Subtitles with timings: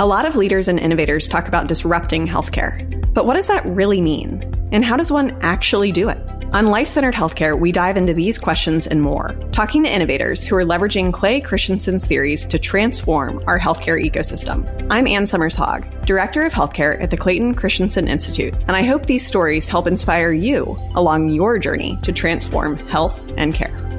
[0.00, 3.12] A lot of leaders and innovators talk about disrupting healthcare.
[3.12, 4.42] But what does that really mean?
[4.72, 6.16] And how does one actually do it?
[6.54, 10.56] On Life Centered Healthcare, we dive into these questions and more, talking to innovators who
[10.56, 14.64] are leveraging Clay Christensen's theories to transform our healthcare ecosystem.
[14.88, 19.04] I'm Ann Somers Hogg, Director of Healthcare at the Clayton Christensen Institute, and I hope
[19.04, 23.89] these stories help inspire you along your journey to transform health and care.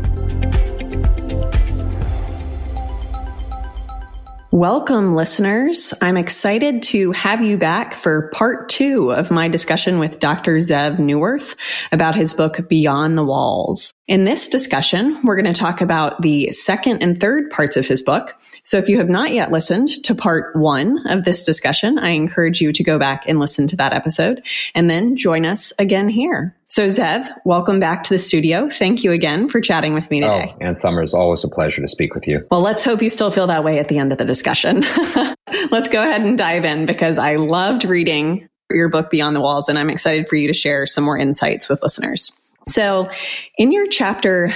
[4.54, 5.94] Welcome, listeners.
[6.02, 10.58] I'm excited to have you back for part two of my discussion with Dr.
[10.58, 11.56] Zeev Neuwirth
[11.94, 13.94] about his book, Beyond the Walls.
[14.12, 18.02] In this discussion, we're going to talk about the second and third parts of his
[18.02, 18.36] book.
[18.66, 22.60] So if you have not yet listened to part one of this discussion, I encourage
[22.60, 24.44] you to go back and listen to that episode
[24.76, 26.54] and then join us again here.
[26.68, 28.68] So, Zeev, welcome back to the studio.
[28.68, 30.56] Thank you again for chatting with me oh, today.
[30.56, 32.46] Oh, Ann Somers, always a pleasure to speak with you.
[32.52, 34.82] Well, let's hope you still feel that way at the end of the discussion.
[35.72, 39.70] let's go ahead and dive in because I loved reading your book, Beyond the Walls,
[39.70, 42.41] and I'm excited for you to share some more insights with listeners.
[42.68, 43.10] So,
[43.58, 44.52] in your chapter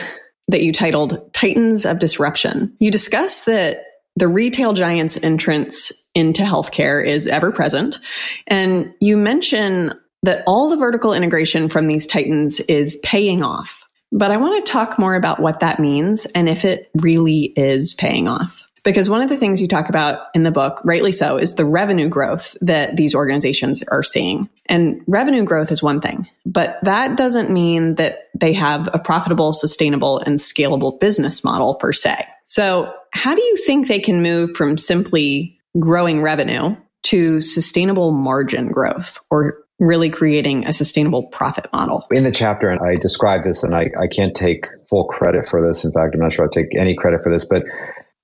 [0.48, 3.84] that you titled Titans of Disruption, you discuss that
[4.16, 8.00] the retail giant's entrance into healthcare is ever present.
[8.48, 13.86] And you mention that all the vertical integration from these titans is paying off.
[14.12, 17.94] But I want to talk more about what that means and if it really is
[17.94, 18.65] paying off.
[18.86, 21.66] Because one of the things you talk about in the book, rightly so, is the
[21.66, 24.48] revenue growth that these organizations are seeing.
[24.68, 29.52] And revenue growth is one thing, but that doesn't mean that they have a profitable,
[29.54, 32.26] sustainable, and scalable business model per se.
[32.48, 38.72] So, how do you think they can move from simply growing revenue to sustainable margin
[38.72, 42.06] growth or really creating a sustainable profit model.
[42.12, 45.66] In the chapter, and I describe this, and I, I can't take full credit for
[45.66, 45.84] this.
[45.84, 47.64] In fact, I'm not sure I'll take any credit for this, but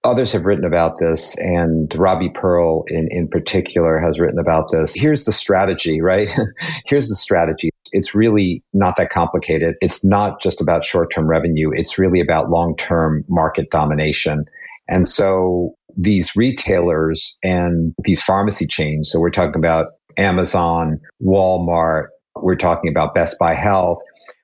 [0.03, 4.93] others have written about this, and Robbie Pearl in, in particular has written about this.
[4.95, 6.30] Here's the strategy, right?
[6.85, 7.69] Here's the strategy.
[7.91, 9.76] It's really not that complicated.
[9.81, 14.45] It's not just about short term revenue, it's really about long term market domination.
[14.87, 19.87] And so these retailers and these pharmacy chains, so we're talking about
[20.17, 22.08] Amazon, Walmart.
[22.36, 23.99] We're talking about Best Buy Health.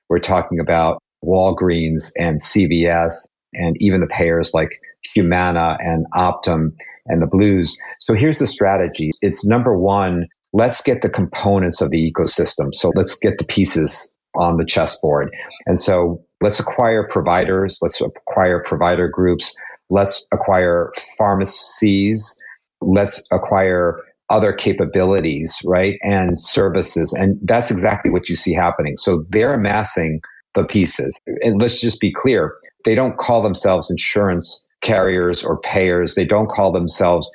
[0.08, 4.70] We're talking about Walgreens and CVS and even the payers like
[5.14, 6.72] Humana and Optum
[7.06, 7.76] and the Blues.
[8.00, 9.10] So here's the strategy.
[9.22, 12.74] It's number one, let's get the components of the ecosystem.
[12.74, 15.34] So let's get the pieces on the chessboard.
[15.66, 17.78] And so let's acquire providers.
[17.82, 19.54] Let's acquire provider groups.
[19.90, 22.38] Let's acquire pharmacies.
[22.80, 25.98] Let's acquire other capabilities, right?
[26.02, 27.14] And services.
[27.14, 28.98] And that's exactly what you see happening.
[28.98, 30.20] So they're amassing
[30.58, 31.18] the pieces.
[31.42, 32.54] And let's just be clear.
[32.84, 36.14] They don't call themselves insurance carriers or payers.
[36.14, 37.30] They don't call themselves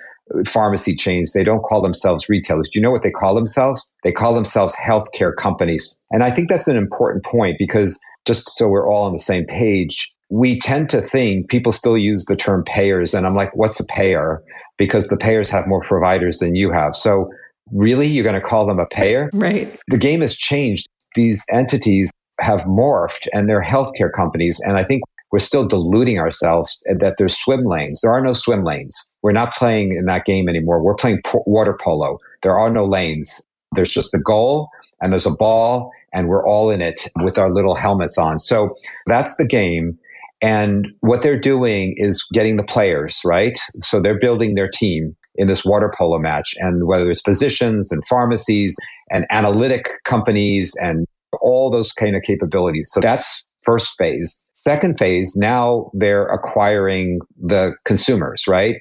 [0.47, 1.33] pharmacy chains.
[1.33, 2.69] They don't call themselves retailers.
[2.69, 3.89] Do you know what they call themselves?
[4.03, 5.99] They call themselves healthcare companies.
[6.11, 9.45] And I think that's an important point because just so we're all on the same
[9.45, 13.13] page, we tend to think people still use the term payers.
[13.13, 14.43] And I'm like, what's a payer?
[14.77, 16.95] because the payers have more providers than you have.
[16.95, 17.31] So
[17.71, 19.29] really you're going to call them a payer?
[19.33, 19.79] Right.
[19.87, 20.87] The game has changed.
[21.15, 22.11] These entities
[22.43, 24.59] have morphed and they're healthcare companies.
[24.63, 28.01] And I think we're still deluding ourselves that there's swim lanes.
[28.01, 29.11] There are no swim lanes.
[29.23, 30.83] We're not playing in that game anymore.
[30.83, 32.19] We're playing water polo.
[32.43, 33.43] There are no lanes.
[33.71, 34.69] There's just the goal
[35.01, 38.37] and there's a ball and we're all in it with our little helmets on.
[38.37, 38.75] So
[39.07, 39.97] that's the game.
[40.41, 43.57] And what they're doing is getting the players, right?
[43.79, 46.53] So they're building their team in this water polo match.
[46.59, 48.75] And whether it's physicians and pharmacies
[49.09, 51.07] and analytic companies and
[51.41, 52.89] all those kind of capabilities.
[52.91, 54.43] So that's first phase.
[54.55, 58.75] Second phase, now they're acquiring the consumers, right?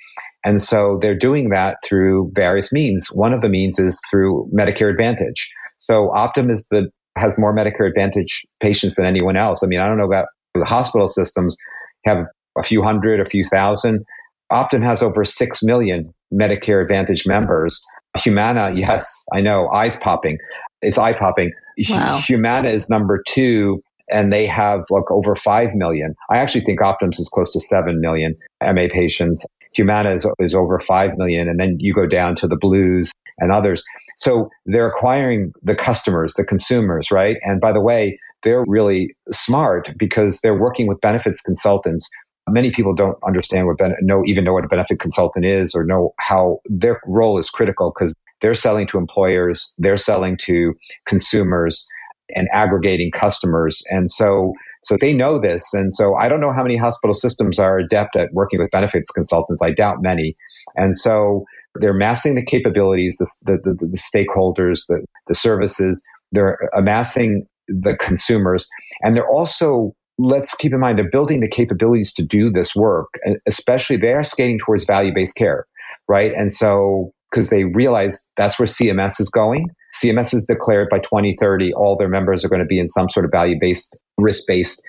[0.45, 3.09] And so they're doing that through various means.
[3.13, 5.51] One of the means is through Medicare Advantage.
[5.79, 9.63] So Optum is the has more Medicare Advantage patients than anyone else.
[9.63, 11.57] I mean, I don't know about the hospital systems
[12.05, 12.27] have
[12.59, 14.05] a few hundred, a few thousand.
[14.53, 17.83] Optum has over 6 million Medicare Advantage members.
[18.19, 20.39] Humana, yes, I know, eyes popping.
[20.83, 21.53] It's eye popping.
[21.89, 22.19] Wow.
[22.19, 26.15] Humana is number two, and they have like over 5 million.
[26.31, 29.47] I actually think Optum's is close to 7 million MA patients.
[29.75, 31.49] Humana is, is over 5 million.
[31.49, 33.83] And then you go down to the Blues and others.
[34.17, 37.39] So they're acquiring the customers, the consumers, right?
[37.43, 42.09] And by the way, they're really smart because they're working with benefits consultants.
[42.49, 45.85] Many people don't understand what ben- know even know what a benefit consultant is or
[45.85, 48.13] know how their role is critical because
[48.43, 50.75] they're selling to employers, they're selling to
[51.07, 51.87] consumers
[52.35, 53.83] and aggregating customers.
[53.91, 54.53] And so
[54.85, 55.73] so they know this.
[55.75, 59.11] And so I don't know how many hospital systems are adept at working with benefits
[59.13, 59.63] consultants.
[59.63, 60.37] I doubt many.
[60.75, 61.45] And so
[61.77, 66.05] they're amassing the capabilities, the, the, the, the stakeholders, the, the services.
[66.33, 68.69] They're amassing the consumers,
[69.03, 73.09] and they're also let's keep in mind they're building the capabilities to do this work,
[73.47, 75.67] especially they are skating towards value based care,
[76.09, 76.33] right?
[76.37, 79.67] And so, because they realize that's where CMS is going.
[79.95, 83.25] CMS has declared by 2030, all their members are going to be in some sort
[83.25, 84.83] of value based, risk based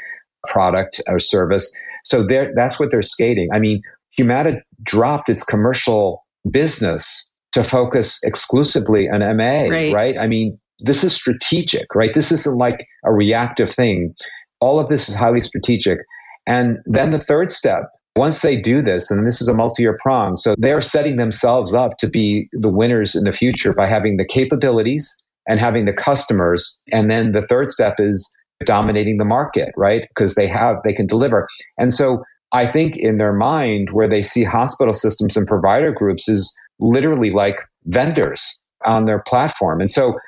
[0.48, 1.72] product or service.
[2.04, 3.50] So that's what they're skating.
[3.54, 3.82] I mean,
[4.12, 9.94] Humana dropped its commercial business to focus exclusively on MA, right?
[9.94, 10.18] right?
[10.18, 12.14] I mean, this is strategic, right?
[12.14, 14.14] This isn't like a reactive thing.
[14.60, 16.00] All of this is highly strategic.
[16.46, 17.84] And then the third step,
[18.16, 21.74] once they do this, and this is a multi year prong, so they're setting themselves
[21.74, 25.16] up to be the winners in the future by having the capabilities
[25.48, 26.82] and having the customers.
[26.92, 28.32] And then the third step is
[28.66, 30.04] dominating the market, right?
[30.10, 31.48] Because they have, they can deliver.
[31.78, 32.24] And so
[32.54, 37.32] I think in their mind, where they see hospital systems and provider groups is literally
[37.32, 39.82] like vendors on their platform.
[39.82, 40.20] And so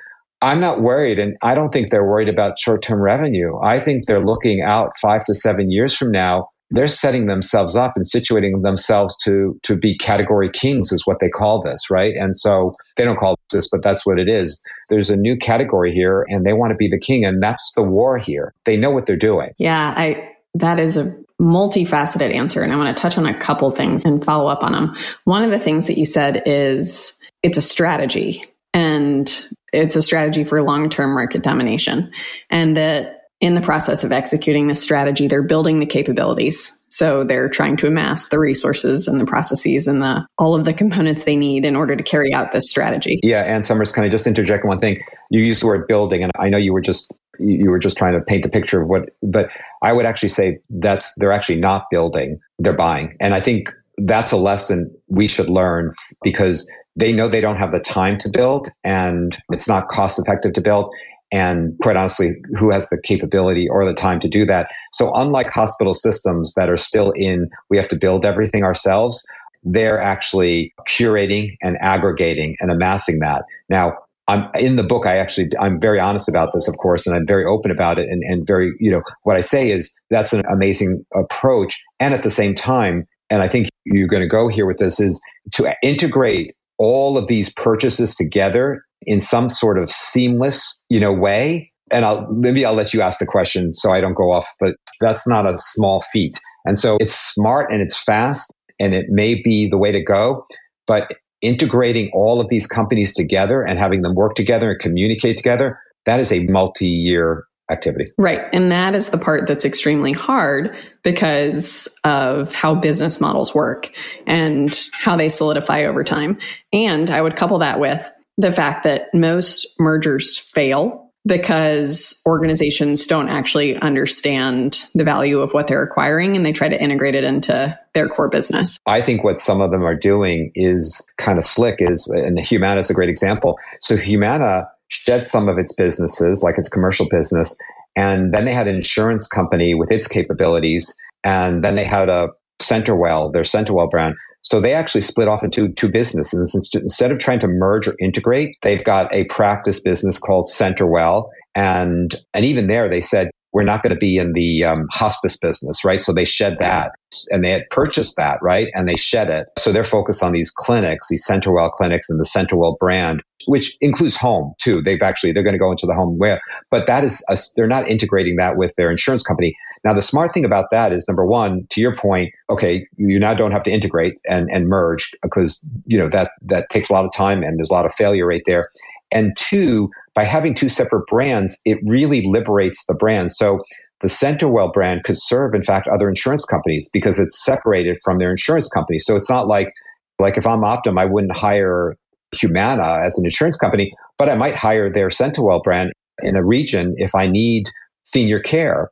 [0.42, 3.58] I'm not worried, and I don't think they're worried about short term revenue.
[3.64, 6.50] I think they're looking out five to seven years from now.
[6.72, 11.30] They're setting themselves up and situating themselves to to be category kings, is what they
[11.30, 12.14] call this, right?
[12.16, 14.62] And so they don't call this, but that's what it is.
[14.90, 17.84] There's a new category here, and they want to be the king, and that's the
[17.84, 18.54] war here.
[18.66, 19.52] They know what they're doing.
[19.58, 23.70] Yeah, I that is a multifaceted answer, and I want to touch on a couple
[23.72, 24.96] things and follow up on them.
[25.26, 30.44] One of the things that you said is it's a strategy and it's a strategy
[30.44, 32.12] for long term market domination.
[32.50, 36.84] And that in the process of executing this strategy, they're building the capabilities.
[36.90, 40.74] So they're trying to amass the resources and the processes and the all of the
[40.74, 43.20] components they need in order to carry out this strategy.
[43.22, 45.00] Yeah, Ann Somers, can I just interject one thing?
[45.30, 48.14] You used the word building, and I know you were just you were just trying
[48.14, 49.50] to paint the picture of what, but
[49.84, 54.32] I would actually say that's they're actually not building, they're buying, and I think that's
[54.32, 55.94] a lesson we should learn
[56.24, 60.54] because they know they don't have the time to build and it's not cost effective
[60.54, 60.94] to build.
[61.32, 64.70] And quite honestly, who has the capability or the time to do that?
[64.92, 69.26] So unlike hospital systems that are still in, we have to build everything ourselves,
[69.64, 73.44] they're actually curating and aggregating and amassing that.
[73.70, 75.06] Now, I'm in the book.
[75.06, 78.08] I actually, I'm very honest about this, of course, and I'm very open about it.
[78.10, 81.84] And, and very, you know, what I say is that's an amazing approach.
[82.00, 85.00] And at the same time, and I think you're going to go here with this
[85.00, 85.20] is
[85.54, 91.72] to integrate all of these purchases together in some sort of seamless, you know, way.
[91.92, 94.76] And I'll, maybe I'll let you ask the question so I don't go off, but
[95.00, 96.40] that's not a small feat.
[96.66, 100.46] And so it's smart and it's fast and it may be the way to go,
[100.88, 101.12] but
[101.42, 106.20] integrating all of these companies together and having them work together and communicate together, that
[106.20, 108.12] is a multi-year activity.
[108.18, 108.42] Right.
[108.54, 113.90] And that is the part that's extremely hard because of how business models work
[114.28, 116.38] and how they solidify over time.
[116.72, 123.30] And I would couple that with the fact that most mergers fail because organizations don't
[123.30, 127.78] actually understand the value of what they're acquiring and they try to integrate it into
[127.94, 128.78] their core business.
[128.86, 132.80] I think what some of them are doing is kind of slick is and Humana
[132.80, 133.58] is a great example.
[133.80, 137.58] So Humana shed some of its businesses, like its commercial business,
[137.96, 142.30] and then they had an insurance company with its capabilities, and then they had a
[142.62, 144.16] CenterWell, their CenterWell brand.
[144.42, 146.54] So they actually split off into two businesses.
[146.74, 151.30] Instead of trying to merge or integrate, they've got a practice business called CenterWell.
[151.56, 155.38] And, and even there, they said, we're not going to be in the um, hospice
[155.38, 156.04] business, right?
[156.04, 156.92] So they shed that
[157.30, 158.68] and they had purchased that, right?
[158.76, 159.48] And they shed it.
[159.58, 164.18] So they're focused on these clinics, these CenterWell clinics and the CenterWell brand, which includes
[164.18, 164.82] home too.
[164.82, 167.66] They've actually, they're going to go into the home where, but that is, a, they're
[167.66, 169.56] not integrating that with their insurance company.
[169.86, 173.36] Now, the smart thing about that is number one, to your point, okay, you now
[173.36, 177.06] don't have to integrate and, and merge because, you know, that, that takes a lot
[177.06, 178.70] of time and there's a lot of failure rate there.
[179.12, 183.32] And two, by having two separate brands, it really liberates the brand.
[183.32, 183.60] So
[184.02, 188.32] the CenterWell brand could serve, in fact, other insurance companies because it's separated from their
[188.32, 189.00] insurance company.
[189.00, 189.72] So it's not like,
[190.20, 191.96] like if I'm Optum, I wouldn't hire
[192.34, 196.96] Humana as an insurance company, but I might hire their CenterWell brand in a region
[196.98, 197.70] if I need
[198.04, 198.90] senior care.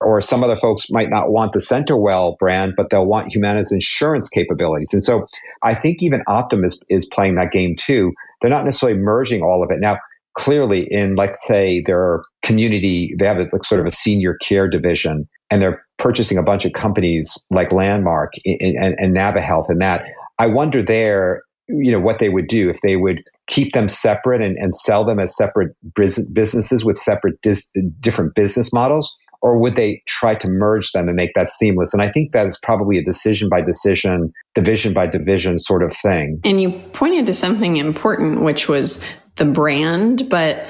[0.00, 4.28] Or some other folks might not want the CenterWell brand, but they'll want Humana's insurance
[4.28, 4.92] capabilities.
[4.92, 5.26] And so
[5.62, 8.12] I think even Optum is, is playing that game too.
[8.40, 9.78] They're not necessarily merging all of it.
[9.80, 9.98] Now,
[10.34, 14.68] clearly in, let's say, their community, they have a, like sort of a senior care
[14.68, 19.80] division and they're purchasing a bunch of companies like Landmark and, and, and NaviHealth and
[19.80, 20.04] that.
[20.38, 24.40] I wonder there, you know, what they would do if they would keep them separate
[24.40, 29.76] and, and sell them as separate businesses with separate dis, different business models, or would
[29.76, 31.94] they try to merge them and make that seamless?
[31.94, 35.92] And I think that is probably a decision by decision, division by division sort of
[35.92, 36.40] thing.
[36.44, 39.04] And you pointed to something important, which was
[39.36, 40.68] the brand, but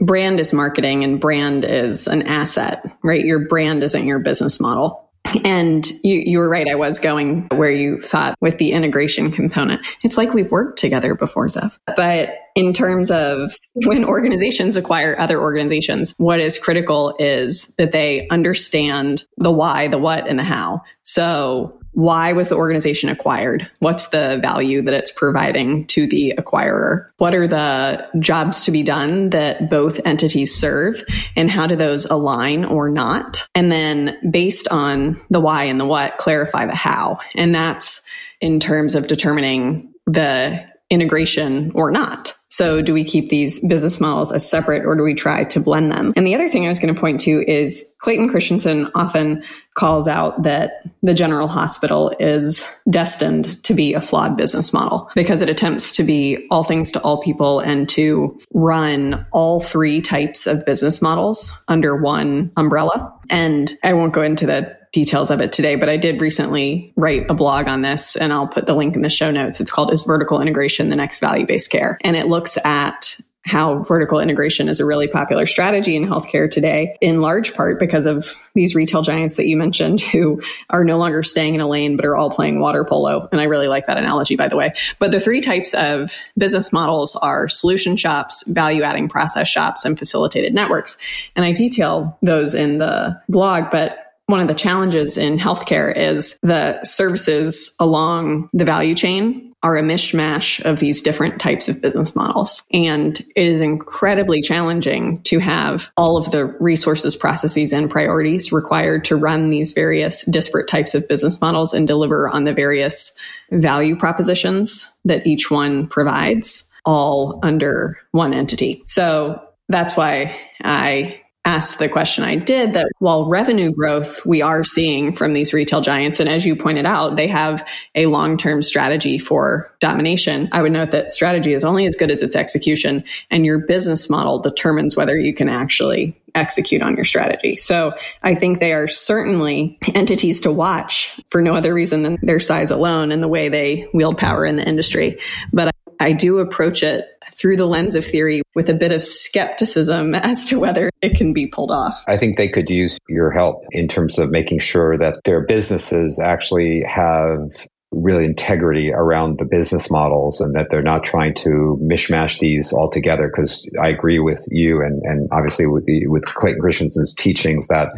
[0.00, 3.24] brand is marketing and brand is an asset, right?
[3.24, 5.09] Your brand isn't your business model.
[5.44, 6.66] And you, you were right.
[6.68, 9.80] I was going where you thought with the integration component.
[10.02, 11.78] It's like we've worked together before, Zeev.
[11.94, 13.54] But in terms of
[13.86, 19.98] when organizations acquire other organizations, what is critical is that they understand the why, the
[19.98, 20.82] what, and the how.
[21.02, 23.70] So why was the organization acquired?
[23.80, 27.08] What's the value that it's providing to the acquirer?
[27.18, 31.02] What are the jobs to be done that both entities serve?
[31.36, 33.46] And how do those align or not?
[33.54, 37.18] And then based on the why and the what, clarify the how.
[37.34, 38.02] And that's
[38.40, 42.34] in terms of determining the integration or not.
[42.48, 45.92] So do we keep these business models as separate or do we try to blend
[45.92, 46.12] them?
[46.16, 49.44] And the other thing I was going to point to is Clayton Christensen often
[49.74, 55.42] calls out that the general hospital is destined to be a flawed business model because
[55.42, 60.48] it attempts to be all things to all people and to run all three types
[60.48, 63.14] of business models under one umbrella.
[63.30, 67.26] And I won't go into the details of it today, but I did recently write
[67.30, 69.60] a blog on this and I'll put the link in the show notes.
[69.60, 71.98] It's called Is Vertical Integration the Next Value Based Care?
[72.02, 73.16] And it looks at
[73.46, 78.04] how vertical integration is a really popular strategy in healthcare today, in large part because
[78.04, 81.96] of these retail giants that you mentioned who are no longer staying in a lane,
[81.96, 83.28] but are all playing water polo.
[83.32, 84.74] And I really like that analogy, by the way.
[84.98, 89.98] But the three types of business models are solution shops, value adding process shops, and
[89.98, 90.98] facilitated networks.
[91.34, 93.99] And I detail those in the blog, but
[94.30, 99.82] one of the challenges in healthcare is the services along the value chain are a
[99.82, 102.64] mishmash of these different types of business models.
[102.72, 109.04] And it is incredibly challenging to have all of the resources, processes, and priorities required
[109.06, 113.18] to run these various disparate types of business models and deliver on the various
[113.50, 118.82] value propositions that each one provides all under one entity.
[118.86, 124.62] So that's why I asked the question I did that while revenue growth we are
[124.62, 128.62] seeing from these retail giants, and as you pointed out, they have a long term
[128.62, 130.48] strategy for domination.
[130.52, 134.10] I would note that strategy is only as good as its execution, and your business
[134.10, 137.56] model determines whether you can actually execute on your strategy.
[137.56, 142.40] So I think they are certainly entities to watch for no other reason than their
[142.40, 145.18] size alone and the way they wield power in the industry.
[145.52, 149.02] But I, I do approach it through the lens of theory with a bit of
[149.02, 152.04] skepticism as to whether it can be pulled off.
[152.08, 156.18] I think they could use your help in terms of making sure that their businesses
[156.18, 157.50] actually have
[157.92, 162.88] really integrity around the business models and that they're not trying to mishmash these all
[162.88, 167.66] together because I agree with you and, and obviously with the, with Clayton Christensen's teachings
[167.66, 167.88] that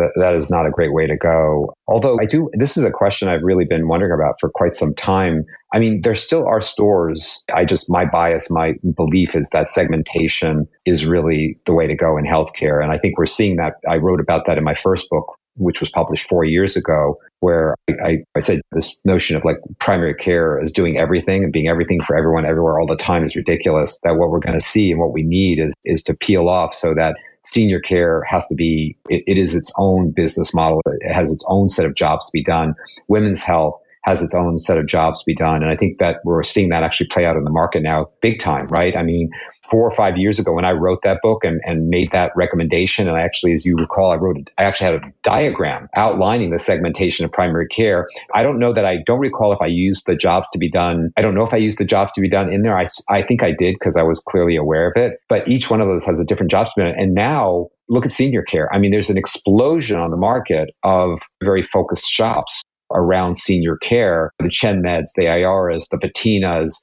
[0.00, 1.74] that, that is not a great way to go.
[1.86, 4.94] Although I do, this is a question I've really been wondering about for quite some
[4.94, 5.44] time.
[5.72, 7.44] I mean, there still are stores.
[7.52, 12.16] I just, my bias, my belief is that segmentation is really the way to go
[12.16, 12.82] in healthcare.
[12.82, 13.74] And I think we're seeing that.
[13.88, 17.76] I wrote about that in my first book, which was published four years ago, where
[17.88, 22.00] I, I, said this notion of like primary care is doing everything and being everything
[22.02, 23.98] for everyone everywhere all the time is ridiculous.
[24.02, 26.74] That what we're going to see and what we need is, is to peel off
[26.74, 30.80] so that senior care has to be, it, it is its own business model.
[30.86, 32.74] It has its own set of jobs to be done.
[33.08, 35.62] Women's health has its own set of jobs to be done.
[35.62, 38.40] And I think that we're seeing that actually play out in the market now big
[38.40, 38.96] time, right?
[38.96, 39.30] I mean,
[39.68, 43.08] four or five years ago when I wrote that book and, and made that recommendation,
[43.08, 46.58] and I actually, as you recall, I wrote, I actually had a diagram outlining the
[46.58, 48.06] segmentation of primary care.
[48.34, 51.12] I don't know that I don't recall if I used the jobs to be done.
[51.16, 52.78] I don't know if I used the jobs to be done in there.
[52.78, 55.80] I, I think I did because I was clearly aware of it, but each one
[55.80, 56.94] of those has a different job to be done.
[56.96, 58.72] And now look at senior care.
[58.72, 64.32] I mean, there's an explosion on the market of very focused shops around senior care,
[64.38, 66.80] the ChenMeds, the Ioras, the Patinas,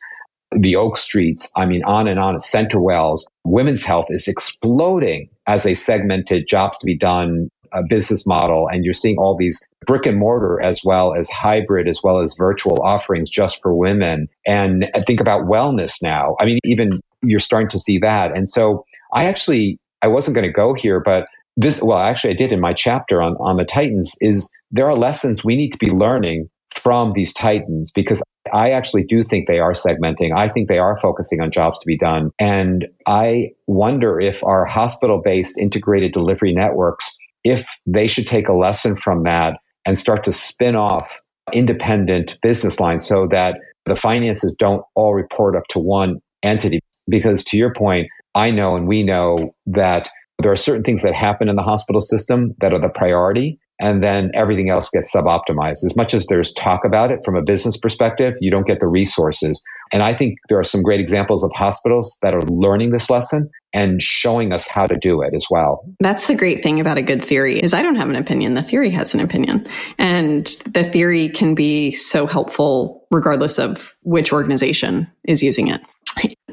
[0.52, 3.26] the Oak Streets, I mean, on and on, CenterWells.
[3.44, 8.68] Women's health is exploding as a segmented jobs to be done a business model.
[8.72, 12.36] And you're seeing all these brick and mortar as well as hybrid, as well as
[12.38, 14.30] virtual offerings just for women.
[14.46, 16.38] And think about wellness now.
[16.40, 18.36] I mean, even you're starting to see that.
[18.36, 21.26] And so I actually, I wasn't going to go here, but
[21.58, 24.96] this, well, actually, I did in my chapter on, on the Titans, is there are
[24.96, 28.22] lessons we need to be learning from these Titans because
[28.54, 30.38] I actually do think they are segmenting.
[30.38, 32.30] I think they are focusing on jobs to be done.
[32.40, 38.54] And I wonder if our hospital based integrated delivery networks, if they should take a
[38.54, 41.20] lesson from that and start to spin off
[41.52, 46.82] independent business lines so that the finances don't all report up to one entity.
[47.10, 51.15] Because to your point, I know and we know that there are certain things that
[51.15, 55.84] happen in the hospital system that are the priority and then everything else gets sub-optimized.
[55.86, 58.88] As much as there's talk about it from a business perspective, you don't get the
[58.88, 59.62] resources.
[59.94, 63.50] And I think there are some great examples of hospitals that are learning this lesson
[63.74, 65.86] and showing us how to do it as well.
[66.00, 68.63] That's the great thing about a good theory is I don't have an opinion, the
[68.63, 69.67] theory has an opinion.
[70.00, 75.82] And the theory can be so helpful regardless of which organization is using it.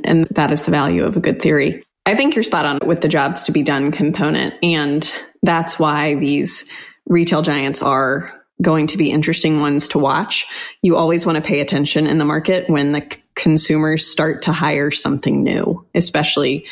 [0.05, 1.83] And that is the value of a good theory.
[2.07, 6.15] I think you're spot on with the jobs to be done component and that's why
[6.15, 6.71] these
[7.07, 8.33] retail giants are
[8.63, 10.47] going to be interesting ones to watch.
[10.83, 14.53] You always want to pay attention in the market when the c- consumers start to
[14.53, 16.67] hire something new, especially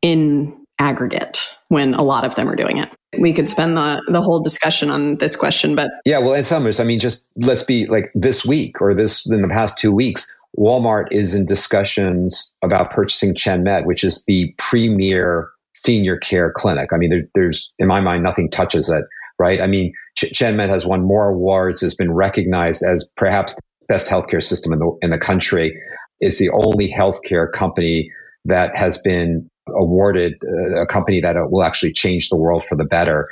[0.00, 2.88] in aggregate when a lot of them are doing it.
[3.18, 6.62] We could spend the, the whole discussion on this question, but yeah, well, in some
[6.62, 9.92] summers, I mean, just let's be like this week or this in the past two
[9.92, 16.90] weeks, Walmart is in discussions about purchasing ChenMed, which is the premier senior care clinic.
[16.92, 19.04] I mean, there, there's in my mind nothing touches it
[19.38, 19.60] right?
[19.60, 24.08] I mean, Ch- ChenMed has won more awards, has been recognized as perhaps the best
[24.08, 25.78] healthcare system in the in the country.
[26.20, 28.10] It's the only healthcare company
[28.44, 32.76] that has been awarded uh, a company that uh, will actually change the world for
[32.76, 33.28] the better.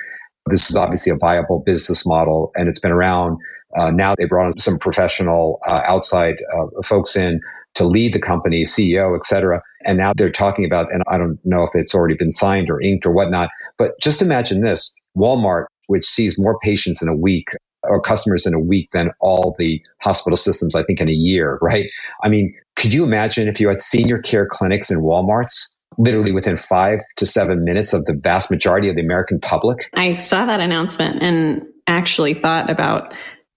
[0.47, 3.39] This is obviously a viable business model, and it's been around.
[3.77, 7.41] Uh, now they brought some professional uh, outside uh, folks in
[7.75, 9.63] to lead the company, CEO, et cetera.
[9.85, 12.81] And now they're talking about, and I don't know if it's already been signed or
[12.81, 13.49] inked or whatnot,
[13.79, 17.49] but just imagine this Walmart which sees more patients in a week
[17.83, 21.59] or customers in a week than all the hospital systems, I think, in a year,
[21.61, 21.87] right?
[22.23, 26.57] I mean, could you imagine if you had senior care clinics in Walmarts literally within
[26.57, 29.91] five to seven minutes of the vast majority of the American public?
[29.95, 33.13] I saw that announcement and actually thought about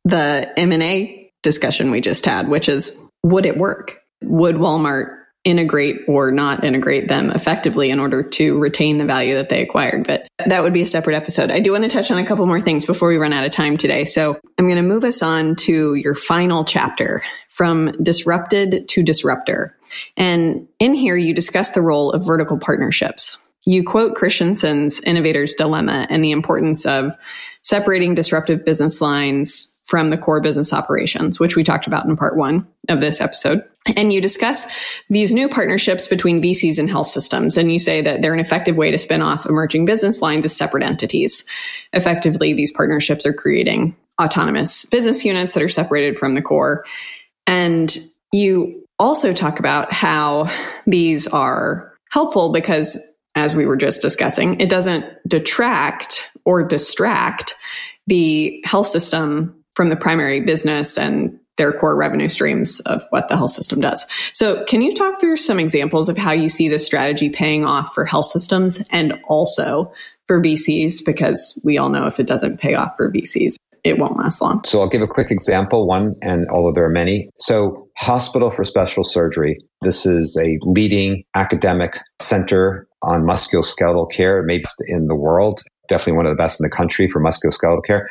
[0.06, 4.00] the M&A discussion we just had, which is would it work?
[4.24, 9.50] Would Walmart integrate or not integrate them effectively in order to retain the value that
[9.50, 10.06] they acquired.
[10.06, 11.52] But that would be a separate episode.
[11.52, 13.52] I do want to touch on a couple more things before we run out of
[13.52, 14.06] time today.
[14.06, 19.78] So I'm going to move us on to your final chapter from disrupted to disruptor.
[20.18, 23.40] And in here, you discuss the role of vertical partnerships.
[23.66, 27.14] You quote Christensen's Innovator's Dilemma and the importance of
[27.62, 32.36] separating disruptive business lines from the core business operations, which we talked about in part
[32.36, 33.64] one of this episode.
[33.96, 34.66] And you discuss
[35.12, 37.56] these new partnerships between VCs and health systems.
[37.56, 40.56] And you say that they're an effective way to spin off emerging business lines as
[40.56, 41.46] separate entities.
[41.94, 46.84] Effectively, these partnerships are creating autonomous business units that are separated from the core.
[47.46, 47.96] And
[48.32, 50.50] you also talk about how
[50.88, 52.98] these are helpful because,
[53.36, 57.54] as we were just discussing, it doesn't detract or distract
[58.08, 63.38] the health system from the primary business and their core revenue streams of what the
[63.38, 64.06] health system does.
[64.34, 67.94] So, can you talk through some examples of how you see this strategy paying off
[67.94, 69.92] for health systems and also
[70.28, 71.06] for VCs?
[71.06, 74.64] Because we all know if it doesn't pay off for VCs, it won't last long.
[74.66, 77.30] So, I'll give a quick example, one, and although there are many.
[77.40, 79.58] So, Hospital for Special Surgery.
[79.82, 86.26] This is a leading academic center on musculoskeletal care, maybe in the world, definitely one
[86.26, 88.10] of the best in the country for musculoskeletal care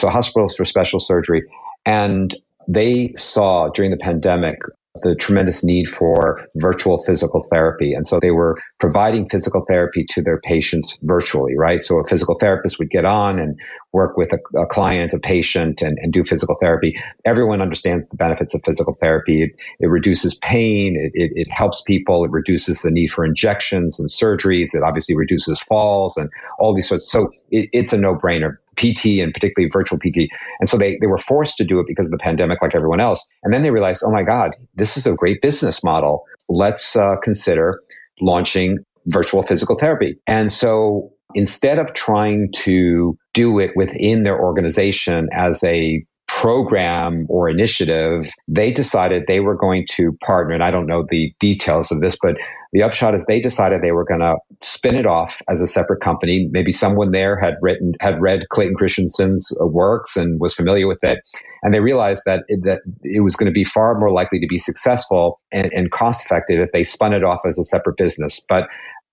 [0.00, 1.44] so hospitals for special surgery.
[1.86, 2.34] And
[2.68, 4.58] they saw during the pandemic
[5.02, 7.94] the tremendous need for virtual physical therapy.
[7.94, 11.80] And so they were providing physical therapy to their patients virtually, right?
[11.80, 13.58] So a physical therapist would get on and
[13.92, 16.96] work with a, a client, a patient, and, and, do physical therapy.
[17.24, 19.44] Everyone understands the benefits of physical therapy.
[19.44, 24.00] It, it reduces pain, it, it, it, helps people, it reduces the need for injections
[24.00, 27.10] and surgeries, it obviously reduces falls and all these sorts.
[27.10, 28.56] So it's a no brainer.
[28.80, 30.28] PT and particularly virtual PT.
[30.58, 33.00] And so they, they were forced to do it because of the pandemic, like everyone
[33.00, 33.26] else.
[33.42, 36.24] And then they realized, oh my God, this is a great business model.
[36.48, 37.80] Let's uh, consider
[38.20, 40.16] launching virtual physical therapy.
[40.26, 46.04] And so instead of trying to do it within their organization as a
[46.38, 50.54] program or initiative, they decided they were going to partner.
[50.54, 52.36] And I don't know the details of this, but
[52.72, 56.00] the upshot is they decided they were going to spin it off as a separate
[56.00, 56.48] company.
[56.52, 61.02] Maybe someone there had written, had read Clayton Christensen's uh, works and was familiar with
[61.02, 61.18] it.
[61.62, 64.46] And they realized that it, that it was going to be far more likely to
[64.46, 68.40] be successful and, and cost effective if they spun it off as a separate business.
[68.48, 68.68] But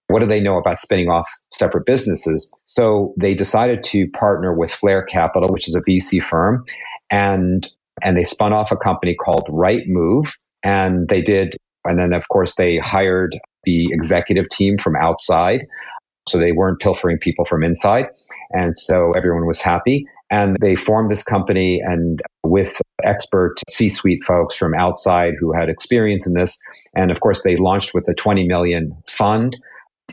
[0.07, 2.49] what do they know about spinning off separate businesses?
[2.65, 6.63] So they decided to partner with Flare Capital, which is a VC firm,
[7.11, 7.67] and
[8.03, 10.25] and they spun off a company called Right Move,
[10.63, 15.65] and they did, and then of course they hired the executive team from outside,
[16.27, 18.07] so they weren't pilfering people from inside,
[18.51, 20.05] and so everyone was happy.
[20.29, 25.69] And they formed this company and with expert C suite folks from outside who had
[25.69, 26.59] experience in this.
[26.93, 29.55] And of course, they launched with a 20 million fund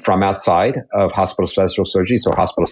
[0.01, 2.19] from outside of hospital special surgery.
[2.19, 2.65] So hospital,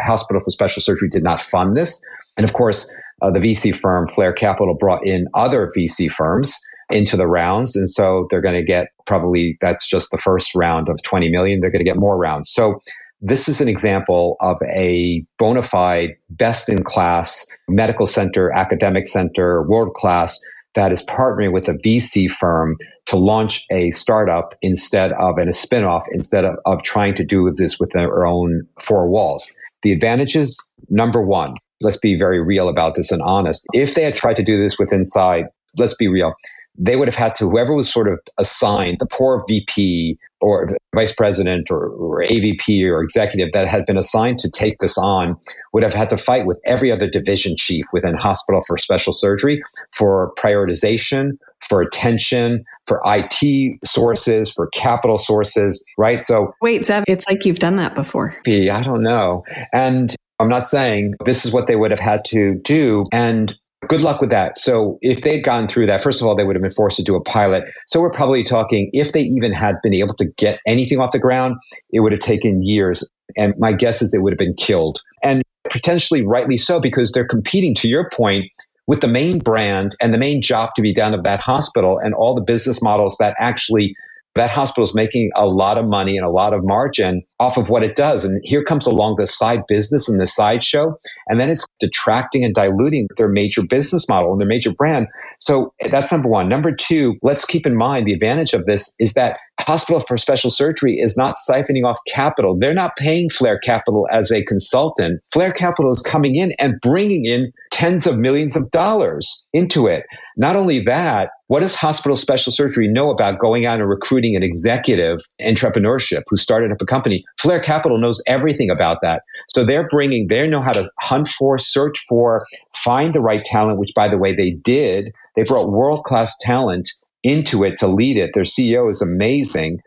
[0.00, 2.04] hospital for special surgery did not fund this.
[2.36, 6.58] And of course, uh, the VC firm Flare Capital brought in other VC firms
[6.90, 7.76] into the rounds.
[7.76, 11.60] And so they're going to get probably that's just the first round of 20 million.
[11.60, 12.50] They're going to get more rounds.
[12.50, 12.78] So
[13.20, 19.62] this is an example of a bona fide, best in class medical center, academic center,
[19.62, 20.40] world class
[20.74, 25.52] that is partnering with a VC firm to launch a startup instead of and a
[25.52, 29.52] spinoff instead of, of trying to do this with their own four walls.
[29.82, 33.66] The advantages, number one, let's be very real about this and honest.
[33.72, 35.44] If they had tried to do this with inside,
[35.78, 36.34] let's be real,
[36.78, 41.14] they would have had to, whoever was sort of assigned, the poor VP or vice
[41.14, 45.36] president or, or, AVP or executive that had been assigned to take this on
[45.72, 49.62] would have had to fight with every other division chief within hospital for special surgery
[49.92, 51.32] for prioritization,
[51.68, 56.22] for attention, for IT sources, for capital sources, right?
[56.22, 58.34] So wait, Zeev, it's like you've done that before.
[58.46, 59.44] I don't know.
[59.72, 63.04] And I'm not saying this is what they would have had to do.
[63.12, 63.56] And
[63.88, 64.58] good luck with that.
[64.58, 67.02] So if they'd gone through that, first of all, they would have been forced to
[67.02, 67.64] do a pilot.
[67.86, 71.18] So we're probably talking, if they even had been able to get anything off the
[71.18, 71.56] ground,
[71.90, 73.08] it would have taken years.
[73.36, 75.00] And my guess is they would have been killed.
[75.22, 78.46] And potentially rightly so, because they're competing, to your point,
[78.86, 82.14] with the main brand and the main job to be done of that hospital and
[82.14, 83.94] all the business models that actually
[84.34, 87.68] that hospital is making a lot of money and a lot of margin off of
[87.68, 88.24] what it does.
[88.24, 90.94] And here comes along the side business and the sideshow.
[91.26, 95.08] And then it's detracting and diluting their major business model and their major brand.
[95.38, 96.48] So that's number one.
[96.48, 100.50] Number two, let's keep in mind the advantage of this is that Hospital for Special
[100.50, 102.56] Surgery is not siphoning off capital.
[102.58, 105.20] They're not paying Flare Capital as a consultant.
[105.32, 110.04] Flare Capital is coming in and bringing in tens of millions of dollars into it.
[110.36, 114.42] Not only that, what does hospital special surgery know about going out and recruiting an
[114.42, 117.24] executive entrepreneurship who started up a company?
[117.38, 119.22] Flare Capital knows everything about that.
[119.54, 123.78] So they're bringing, they know how to hunt for, search for, find the right talent,
[123.78, 125.12] which by the way, they did.
[125.36, 126.88] They brought world class talent
[127.22, 128.30] into it to lead it.
[128.34, 129.82] Their CEO is amazing.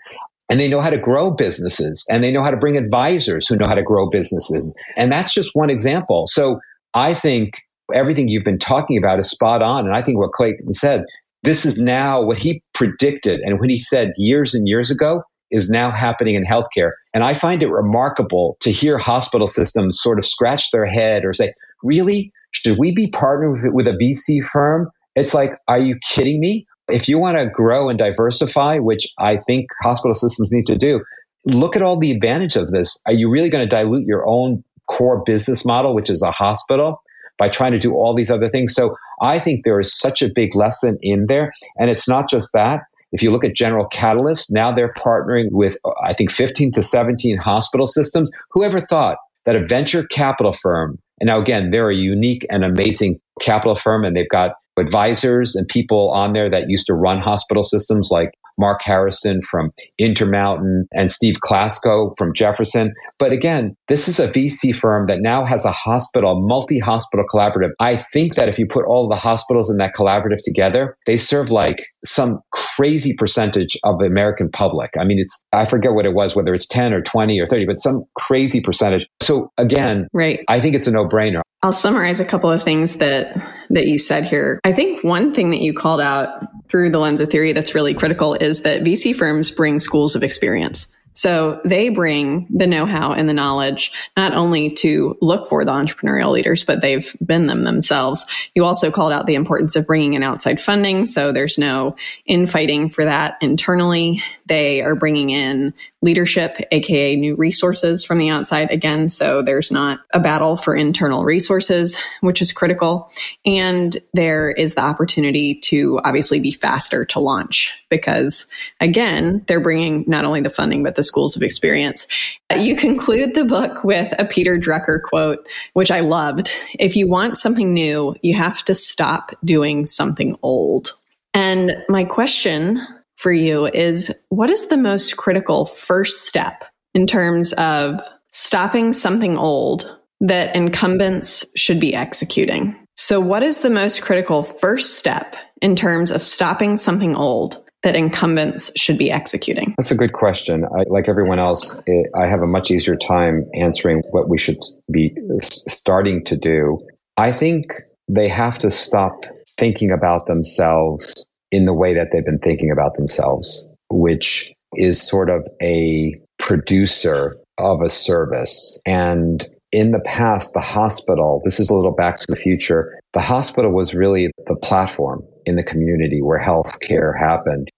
[0.50, 3.56] And they know how to grow businesses and they know how to bring advisors who
[3.56, 4.76] know how to grow businesses.
[4.96, 6.26] And that's just one example.
[6.28, 6.60] So
[6.94, 7.56] I think
[7.94, 9.86] everything you've been talking about is spot on.
[9.86, 11.04] And I think what Clayton said,
[11.46, 15.70] this is now what he predicted and what he said years and years ago is
[15.70, 16.92] now happening in healthcare.
[17.14, 21.34] And I find it remarkable to hear hospital systems sort of scratch their head or
[21.34, 21.54] say,
[21.84, 22.32] really?
[22.52, 24.90] Should we be partnered with, with a VC firm?
[25.16, 26.66] It's like, are you kidding me?
[26.88, 31.02] If you want to grow and diversify, which I think hospital systems need to do,
[31.46, 33.00] look at all the advantage of this.
[33.06, 37.02] Are you really going to dilute your own core business model, which is a hospital,
[37.38, 38.74] by trying to do all these other things?
[38.74, 41.52] So I think there is such a big lesson in there.
[41.78, 42.82] And it's not just that.
[43.12, 47.38] If you look at General Catalyst, now they're partnering with, I think, 15 to 17
[47.38, 48.30] hospital systems.
[48.52, 53.20] Whoever thought that a venture capital firm, and now again, they're a unique and amazing
[53.40, 57.64] capital firm, and they've got advisors and people on there that used to run hospital
[57.64, 62.94] systems like Marc Harrison from Intermountain and Steve Klasko from Jefferson.
[63.20, 67.72] But again, this is a VC firm that now has a hospital, multi hospital collaborative.
[67.80, 71.52] I think that if you put all the hospitals in that collaborative together, they serve
[71.52, 74.92] like some crazy percentage of the American public.
[75.00, 77.66] I mean, it's, I forget what it was, whether it's 10 or 20 or 30,
[77.66, 79.08] but some crazy percentage.
[79.22, 80.40] So again, right.
[80.48, 81.42] I think it's a no brainer.
[81.64, 83.36] I'll summarize a couple of things that
[83.76, 84.60] that you said here.
[84.64, 87.94] I think one thing that you called out through the lens of theory that's really
[87.94, 90.88] critical is that VC firms bring schools of experience.
[91.16, 95.72] So they bring the know how and the knowledge not only to look for the
[95.72, 98.26] entrepreneurial leaders, but they've been them themselves.
[98.54, 101.06] You also called out the importance of bringing in outside funding.
[101.06, 104.22] So there's no infighting for that internally.
[104.48, 109.10] They are bringing in leadership, aka new resources from the outside again.
[109.10, 113.12] So there's not a battle for internal resources, which is critical.
[113.46, 118.48] And there is the opportunity to obviously be faster to launch because
[118.80, 122.08] again, they're bringing not only the funding, but the schools of experience.
[122.56, 126.52] You conclude the book with a Peter Drucker quote, which I loved.
[126.80, 130.92] If you want something new, you have to stop doing something old.
[131.34, 132.80] And my question
[133.16, 138.00] for you is what is the most critical first step in terms of
[138.30, 142.76] stopping something old that incumbents should be executing?
[142.96, 147.96] So, what is the most critical first step in terms of stopping something old that
[147.96, 149.76] incumbents should be executing?
[149.78, 150.66] That's a good question.
[150.66, 154.58] I, like everyone else, it, I have a much easier time answering what we should
[154.92, 156.80] be starting to do.
[157.18, 157.74] I think
[158.08, 159.26] they have to stop
[159.58, 165.30] thinking about themselves in the way that they've been thinking about themselves, which is sort
[165.30, 168.82] of a producer of a service.
[168.86, 173.22] And in the past, the hospital, this is a little back to the future, the
[173.22, 177.70] hospital was really the platform in the community where healthcare happened.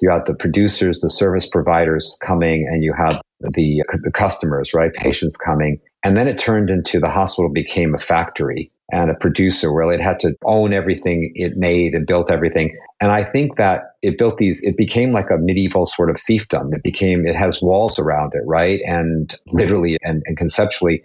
[0.00, 4.92] You had the producers, the service providers coming, and you had the, the customers, right?
[4.92, 5.78] Patients coming.
[6.04, 10.00] And then it turned into the hospital became a factory and a producer where it
[10.00, 12.76] had to own everything it made and built everything.
[13.00, 16.74] And I think that it built these, it became like a medieval sort of fiefdom.
[16.74, 18.80] It became, it has walls around it, right?
[18.84, 21.02] And literally and, and conceptually.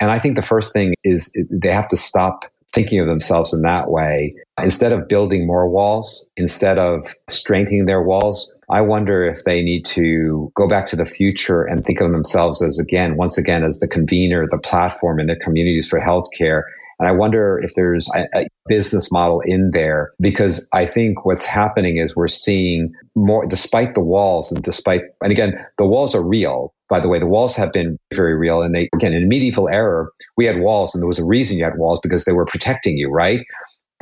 [0.00, 3.62] And I think the first thing is they have to stop thinking of themselves in
[3.62, 4.34] that way.
[4.60, 9.84] Instead of building more walls, instead of strengthening their walls, I wonder if they need
[9.86, 13.78] to go back to the future and think of themselves as again, once again, as
[13.78, 16.62] the convener, the platform in their communities for healthcare
[16.98, 21.44] and I wonder if there's a, a, business model in there because I think what's
[21.44, 26.22] happening is we're seeing more, despite the walls and despite, and again, the walls are
[26.22, 26.72] real.
[26.88, 28.62] By the way, the walls have been very real.
[28.62, 30.06] And they, again, in medieval era,
[30.38, 32.96] we had walls and there was a reason you had walls because they were protecting
[32.96, 33.44] you, right?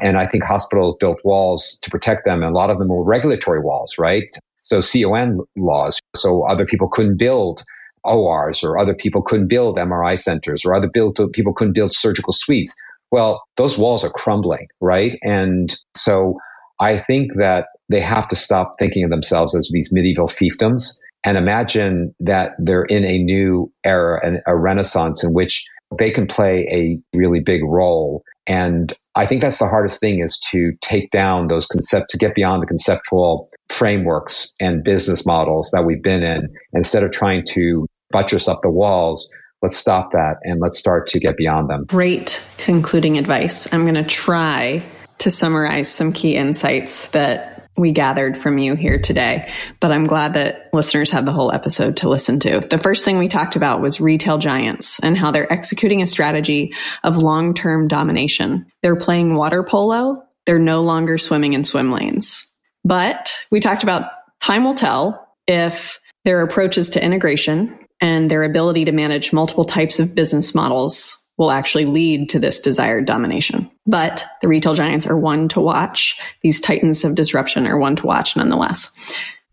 [0.00, 2.42] And I think hospitals built walls to protect them.
[2.42, 4.28] And a lot of them were regulatory walls, right?
[4.62, 5.98] So CON laws.
[6.14, 7.64] So other people couldn't build
[8.04, 12.32] ORs or other people couldn't build MRI centers or other build, people couldn't build surgical
[12.32, 12.74] suites.
[13.10, 15.18] Well, those walls are crumbling, right?
[15.22, 16.38] And so
[16.80, 21.36] I think that they have to stop thinking of themselves as these medieval fiefdoms and
[21.36, 25.64] imagine that they're in a new era and a renaissance in which
[25.98, 28.24] they can play a really big role.
[28.46, 32.34] And I think that's the hardest thing is to take down those concept, to get
[32.34, 37.86] beyond the conceptual frameworks and business models that we've been in instead of trying to
[38.12, 41.85] buttress up the walls let's stop that and let's start to get beyond them.
[41.85, 43.72] Great concluding advice.
[43.72, 44.83] I'm going to try
[45.18, 50.35] to summarize some key insights that we gathered from you here today, but I'm glad
[50.35, 52.61] that listeners have the whole episode to listen to.
[52.61, 56.75] The first thing we talked about was retail giants and how they're executing a strategy
[57.03, 58.66] of long term domination.
[58.83, 62.46] They're playing water polo, they're no longer swimming in swim lanes.
[62.85, 68.84] But we talked about time will tell if their approaches to integration and their ability
[68.84, 73.70] to manage multiple types of business models will actually lead to this desired domination.
[73.86, 76.18] But the retail giants are one to watch.
[76.42, 78.90] These titans of disruption are one to watch nonetheless.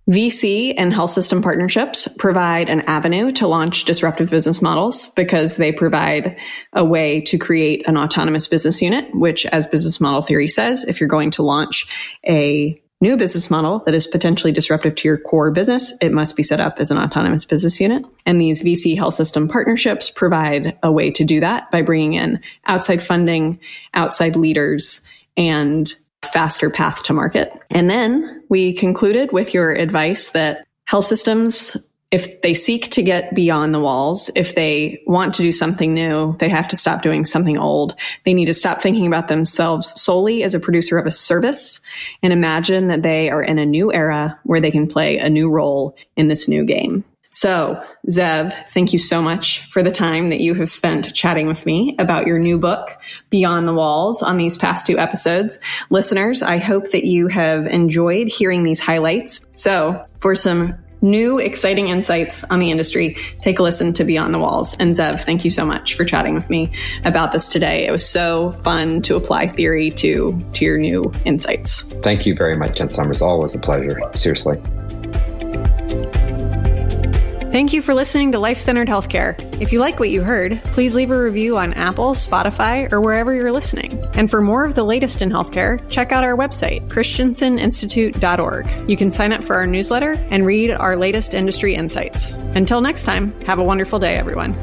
[0.10, 5.72] VC and health system partnerships provide an avenue to launch disruptive business models because they
[5.72, 6.36] provide
[6.74, 11.00] a way to create an autonomous business unit, which, as business model theory says, if
[11.00, 15.52] you're going to launch a new business model that is potentially disruptive to your core
[15.52, 18.06] business, it must be set up as an autonomous business unit.
[18.26, 22.42] And these VC health system partnerships provide a way to do that by bringing in
[22.66, 23.60] outside funding,
[23.94, 25.08] outside leaders,
[25.38, 27.52] and faster path to market.
[27.70, 31.78] And then we concluded with your advice that health systems
[32.12, 36.36] if they seek to get beyond the walls, if they want to do something new,
[36.40, 37.96] they have to stop doing something old.
[38.26, 41.82] They need to stop thinking about themselves solely as a producer of a service
[42.24, 45.50] and imagine that they are in a new era where they can play a new
[45.52, 47.04] role in this new game.
[47.32, 51.64] So, Zeev, thank you so much for the time that you have spent chatting with
[51.64, 52.98] me about your new book,
[53.30, 55.60] Beyond the Walls, on these past two episodes.
[55.92, 59.46] Listeners, I hope that you have enjoyed hearing these highlights.
[59.54, 64.40] So, for some new, exciting insights on the industry, take a listen to Beyond the
[64.40, 64.78] Walls.
[64.80, 66.72] And Zeev, thank you so much for chatting with me
[67.06, 67.88] about this today.
[67.88, 71.94] It was so fun to apply theory to, to your new insights.
[72.04, 73.22] Thank you very much, Jen Somers.
[73.22, 74.00] Always a pleasure.
[74.14, 74.62] Seriously.
[77.60, 79.38] Thank you for listening to Life Centered Healthcare.
[79.62, 83.36] If you like what you heard, please leave a review on Apple, Spotify, or wherever
[83.36, 84.02] you're listening.
[84.14, 88.90] And for more of the latest in healthcare, check out our website, christenseninstitute.org.
[88.90, 92.36] You can sign up for our newsletter and read our latest industry insights.
[92.56, 94.56] Until next time, have a wonderful day, everyone.